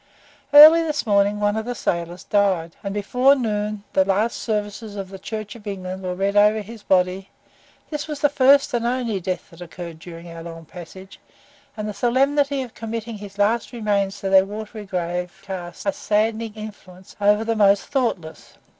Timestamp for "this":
0.81-1.05, 7.91-8.07